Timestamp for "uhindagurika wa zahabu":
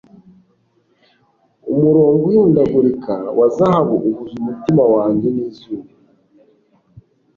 2.27-3.95